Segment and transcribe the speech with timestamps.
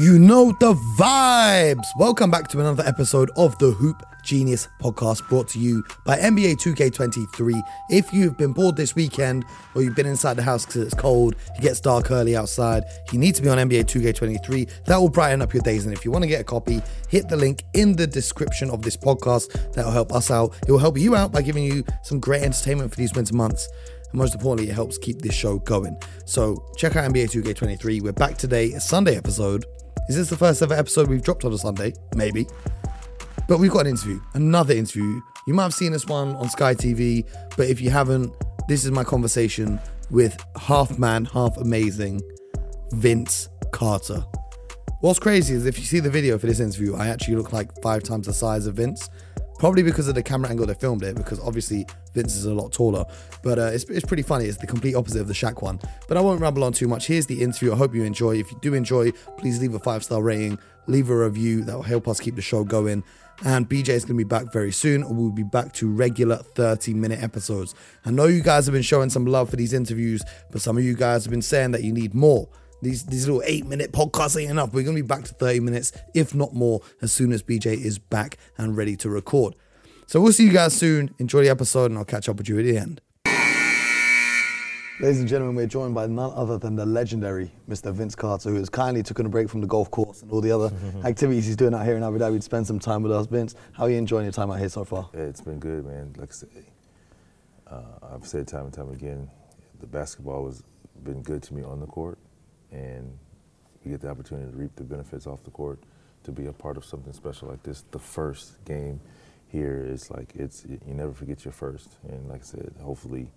[0.00, 1.84] You know the vibes.
[1.96, 6.58] Welcome back to another episode of the Hoop Genius podcast brought to you by NBA
[6.58, 7.60] 2K23.
[7.90, 11.34] If you've been bored this weekend or you've been inside the house because it's cold,
[11.56, 14.84] it gets dark early outside, you need to be on NBA 2K23.
[14.84, 15.84] That will brighten up your days.
[15.84, 18.82] And if you want to get a copy, hit the link in the description of
[18.82, 19.50] this podcast.
[19.72, 20.56] That will help us out.
[20.68, 23.68] It will help you out by giving you some great entertainment for these winter months.
[24.12, 26.00] And most importantly, it helps keep this show going.
[26.24, 28.00] So check out NBA 2K23.
[28.00, 29.64] We're back today, a Sunday episode.
[30.08, 31.92] Is this the first ever episode we've dropped on a Sunday?
[32.14, 32.46] Maybe.
[33.46, 35.20] But we've got an interview, another interview.
[35.46, 38.32] You might have seen this one on Sky TV, but if you haven't,
[38.68, 39.78] this is my conversation
[40.10, 42.22] with half man, half amazing
[42.92, 44.24] Vince Carter.
[45.02, 47.70] What's crazy is if you see the video for this interview, I actually look like
[47.82, 49.10] five times the size of Vince.
[49.58, 52.72] Probably because of the camera angle they filmed it, because obviously Vince is a lot
[52.72, 53.04] taller.
[53.42, 54.44] But uh, it's, it's pretty funny.
[54.46, 55.80] It's the complete opposite of the Shaq one.
[56.06, 57.06] But I won't ramble on too much.
[57.06, 57.72] Here's the interview.
[57.72, 58.36] I hope you enjoy.
[58.36, 61.64] If you do enjoy, please leave a five star rating, leave a review.
[61.64, 63.02] That will help us keep the show going.
[63.44, 65.04] And BJ is going to be back very soon.
[65.16, 67.74] We'll be back to regular 30 minute episodes.
[68.04, 70.84] I know you guys have been showing some love for these interviews, but some of
[70.84, 72.48] you guys have been saying that you need more.
[72.80, 74.72] These, these little eight minute podcasts ain't enough.
[74.72, 77.72] We're going to be back to 30 minutes, if not more, as soon as BJ
[77.72, 79.54] is back and ready to record.
[80.06, 81.14] So we'll see you guys soon.
[81.18, 83.00] Enjoy the episode, and I'll catch up with you at the end.
[85.00, 87.92] Ladies and gentlemen, we're joined by none other than the legendary Mr.
[87.92, 90.50] Vince Carter, who has kindly taken a break from the golf course and all the
[90.50, 90.72] other
[91.04, 93.26] activities he's doing out here in Abu Dhabi to spend some time with us.
[93.26, 95.08] Vince, how are you enjoying your time out here so far?
[95.14, 96.14] Yeah, it's been good, man.
[96.16, 96.48] Like I said,
[97.68, 99.30] uh, I've said time and time again,
[99.78, 100.64] the basketball has
[101.04, 102.18] been good to me on the court,
[102.72, 103.18] and
[103.84, 105.78] you get the opportunity to reap the benefits off the court,
[106.24, 107.84] to be a part of something special like this.
[107.90, 109.00] The first game
[109.48, 113.30] here is like it's you never forget your first, and like I said, hopefully,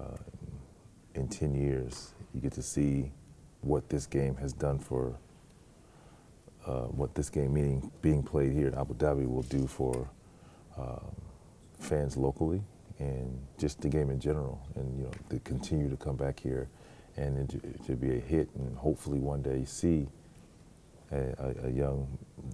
[0.00, 0.16] uh,
[1.14, 3.12] in ten years, you get to see
[3.60, 5.18] what this game has done for.
[6.66, 10.08] Uh, what this game, meaning being played here in Abu Dhabi, will do for
[10.78, 11.14] um,
[11.78, 12.62] fans locally
[12.98, 16.68] and just the game in general, and you know to continue to come back here
[17.16, 20.06] and to, to be a hit, and hopefully one day see
[21.12, 22.06] a, a, a, young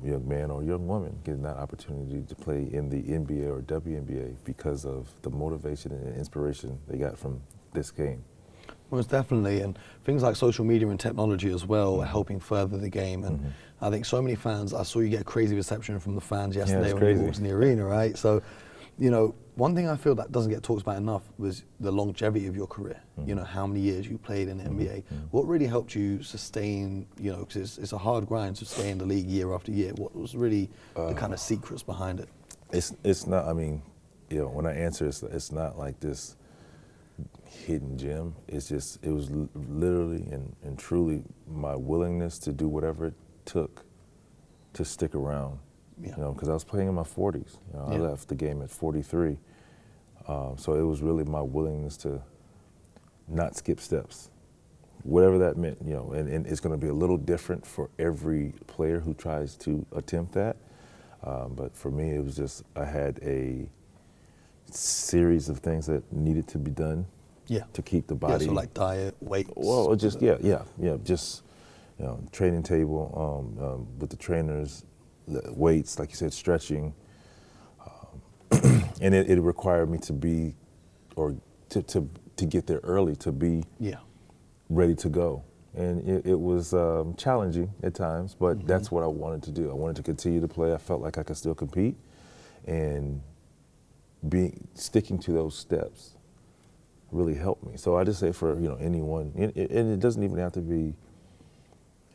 [0.04, 4.36] young man or young woman getting that opportunity to play in the NBA or WNBA
[4.44, 7.40] because of the motivation and inspiration they got from
[7.72, 8.22] this game.
[8.90, 12.02] Most definitely, and things like social media and technology as well mm-hmm.
[12.02, 13.24] are helping further the game.
[13.24, 13.48] And mm-hmm.
[13.80, 14.74] I think so many fans.
[14.74, 17.20] I saw you get a crazy reception from the fans yesterday yeah, when crazy.
[17.20, 18.18] you walked in the arena, right?
[18.18, 18.42] So,
[18.98, 22.46] you know, one thing I feel that doesn't get talked about enough was the longevity
[22.46, 22.98] of your career.
[23.18, 23.28] Mm-hmm.
[23.28, 25.02] You know, how many years you played in the NBA.
[25.02, 25.16] Mm-hmm.
[25.32, 27.06] What really helped you sustain?
[27.18, 29.70] You know, because it's, it's, a hard grind to stay in the league year after
[29.70, 29.92] year.
[29.92, 32.30] What was really uh, the kind of secrets behind it?
[32.72, 33.44] It's it's not.
[33.46, 33.82] I mean,
[34.30, 36.36] you know, when I answer, it's, it's not like this
[37.44, 38.34] hidden gem.
[38.48, 43.14] It's just it was l- literally and, and truly my willingness to do whatever it
[43.44, 43.84] took
[44.72, 45.58] to stick around.
[46.02, 46.16] Yeah.
[46.16, 47.58] You know, because I was playing in my 40s.
[47.74, 47.96] You know, Yeah.
[47.96, 49.36] I left the game at 43.
[50.30, 52.22] Um, so it was really my willingness to
[53.26, 54.30] not skip steps,
[55.02, 55.78] whatever that meant.
[55.84, 59.12] You know, and, and it's going to be a little different for every player who
[59.12, 60.56] tries to attempt that.
[61.24, 63.68] Um, but for me, it was just I had a
[64.70, 67.06] series of things that needed to be done
[67.48, 67.64] Yeah.
[67.72, 68.46] to keep the Yeah, body.
[68.46, 69.48] so like diet, weight.
[69.56, 71.42] Well, just yeah, yeah, yeah, just
[71.98, 73.12] you know, training table
[73.58, 74.84] um, um, with the trainers,
[75.26, 76.94] weights, like you said, stretching,
[79.00, 80.54] and it, it required me to be,
[81.16, 81.36] or
[81.70, 83.98] to, to to get there early to be Yeah.
[84.70, 85.44] ready to go,
[85.74, 88.66] and it, it was um, challenging at times, but Mm-hmm.
[88.66, 89.70] that's what I wanted to do.
[89.70, 90.72] I wanted to continue to play.
[90.74, 91.96] I felt like I could still compete,
[92.66, 93.20] and
[94.28, 96.16] being sticking to those steps
[97.10, 97.76] really helped me.
[97.76, 100.52] So I just say for you know anyone, and it, and it doesn't even have
[100.52, 100.94] to be you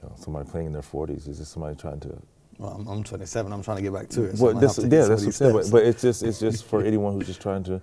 [0.03, 1.27] know, somebody playing in their 40s.
[1.27, 2.21] It's just somebody trying to.
[2.57, 3.51] Well, I'm, I'm 27.
[3.51, 4.37] I'm trying to get back to it.
[4.37, 5.53] so Well, might this, have to yeah, that's what I'm saying.
[5.53, 7.81] But, but it's just it's just for anyone who's just trying to,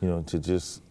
[0.00, 0.82] you know, to just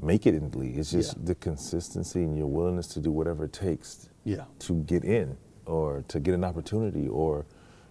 [0.00, 0.78] make it in the league.
[0.78, 1.22] It's just Yeah.
[1.26, 4.44] the consistency and your willingness to do whatever it takes yeah.
[4.60, 5.36] to get in
[5.66, 7.44] or to get an opportunity or,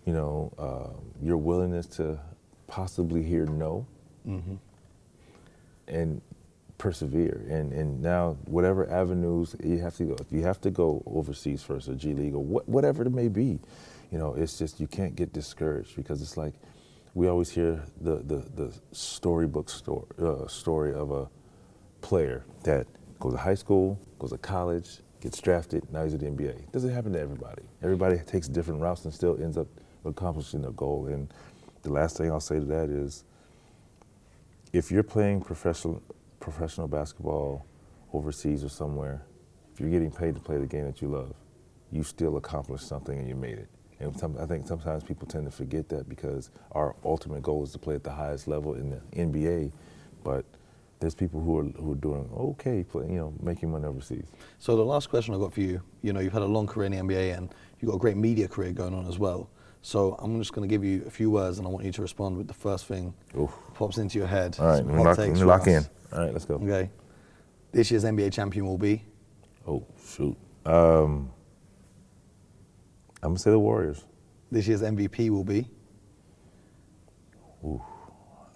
[0.06, 2.20] you know, uh, your willingness to
[2.68, 3.86] possibly hear no
[4.28, 4.56] Mm-hmm.
[5.88, 6.22] and
[6.78, 7.46] persevere.
[7.50, 11.64] And, and now, whatever avenues you have to go, if you have to go overseas
[11.64, 13.60] first or G League or what, whatever it may be,
[14.12, 16.54] you know, it's just you can't get discouraged because it's like
[17.14, 21.28] we always hear the, the, the storybook story, uh, story of a
[22.02, 22.88] player that
[23.20, 26.60] goes to high school, goes to college, gets drafted, now he's at the NBA.
[26.60, 27.64] It doesn't happen to everybody.
[27.82, 29.68] Everybody takes different routes and still ends up
[30.06, 31.08] accomplishing their goal.
[31.08, 31.34] And
[31.82, 33.24] the last thing I'll say to that is
[34.74, 36.02] if you're playing professional
[36.40, 37.66] professional basketball
[38.14, 39.26] overseas or somewhere,
[39.74, 41.34] if you're getting paid to play the game that you love,
[41.92, 43.70] you still accomplished something and you made it.
[44.00, 47.72] And some, I think sometimes people tend to forget that because our ultimate goal is
[47.72, 49.72] to play at the highest level in the NBA,
[50.24, 50.46] but
[51.00, 54.26] there's people who are who are doing okay, play, you know, making money overseas.
[54.60, 56.88] So the last question I've got for you, you know, you've had a long career
[56.88, 59.50] in the NBA and you've got a great media career going on as well.
[59.82, 62.02] So I'm just going to give you a few words and I want you to
[62.02, 63.52] respond with the first thing Oof.
[63.74, 64.58] pops into your head.
[64.60, 65.86] All right, Some let me hot lock, takes let me from lock in.
[66.12, 66.56] All right, let's go.
[66.56, 66.90] Okay.
[67.72, 69.04] This year's NBA champion will be
[69.68, 70.36] Oh shoot.
[70.66, 71.30] Um,
[73.28, 74.06] I'm gonna say the Warriors.
[74.52, 75.70] this year's MVP will be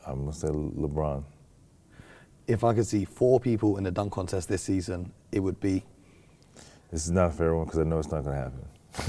[0.08, 1.24] I'm gonna say LeBron.
[2.48, 5.84] if I could see four people in the dunk contest this season, it would be
[6.92, 8.66] This is not a fair one because I know it's not gonna happen.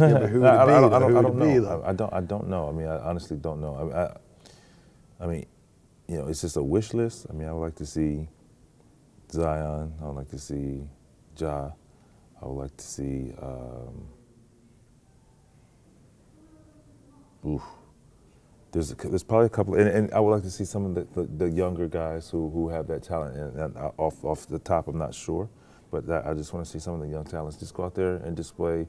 [0.06, 0.92] Yeah, but who would it I, I be, don't.
[0.94, 1.82] I don't, I don't it be, know.
[1.84, 2.12] I, I don't.
[2.14, 2.68] I don't know.
[2.68, 3.74] I mean, I honestly don't know.
[3.92, 4.16] I, I,
[5.24, 5.46] I mean,
[6.08, 7.26] you know, it's just a wish list.
[7.30, 8.28] I mean, I would like to see
[9.32, 9.94] Zion.
[10.02, 10.82] I would like to see
[11.38, 11.70] Ja.
[12.42, 13.32] I would like to see.
[13.42, 14.08] Um,
[17.46, 17.62] oof.
[18.72, 20.94] There's a, there's probably a couple, and, and I would like to see some of
[20.94, 23.36] the, the, the younger guys who, who have that talent.
[23.36, 25.48] And, and I- off off the top, I'm not sure,
[25.90, 27.94] but that, I just want to see some of the young talents just go out
[27.94, 28.88] there and display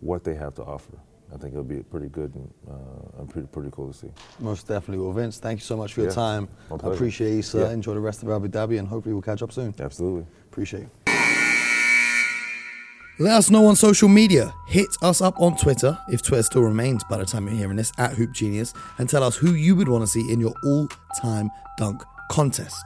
[0.00, 0.98] what they have to offer.
[1.30, 4.08] I think it'll be pretty good and, uh, and pretty pretty cool to see.
[4.38, 5.04] most definitely.
[5.04, 6.48] Well, Vince, thank you so much for your Yeah, time.
[6.70, 7.66] I appreciate you, sir.
[7.66, 7.72] Yeah.
[7.72, 9.74] Enjoy the rest of Abu Dhabi and hopefully we'll catch up soon.
[9.78, 10.24] Absolutely.
[10.50, 11.17] Appreciate you.
[13.20, 14.54] Let us know on social media.
[14.68, 17.90] Hit us up on Twitter, if Twitter still remains by the time you're hearing this,
[17.98, 20.86] at Hoop Genius, and tell us who you would want to see in your all
[21.20, 22.00] time dunk
[22.30, 22.76] contest.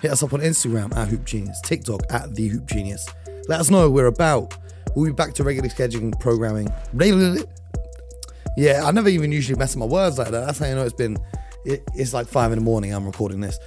[0.00, 3.06] Hit us up on Instagram at Hoop Genius, TikTok at The Hoop Genius.
[3.48, 4.56] Let us know we're about.
[4.96, 6.72] We'll be back to regular scheduling programming.
[8.56, 10.46] Yeah, I never even usually mess up my words like that.
[10.46, 11.18] That's how you know it's been.
[11.66, 12.94] It, it's like five in the morning.
[12.94, 13.58] I'm recording this.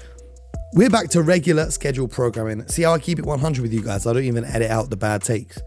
[0.73, 2.67] We're back to regular scheduled programming.
[2.67, 4.07] See how I keep it 100 with you guys.
[4.07, 5.61] I don't even edit out the bad takes.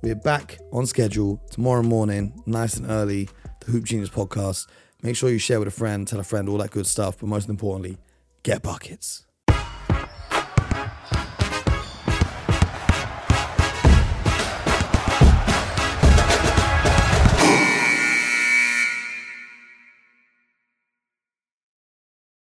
[0.00, 3.28] We're back on schedule tomorrow morning, nice and early.
[3.66, 4.68] The Hoop Genius podcast.
[5.02, 7.18] Make sure you share with a friend, tell a friend, all that good stuff.
[7.18, 7.98] But most importantly,
[8.44, 9.26] get buckets.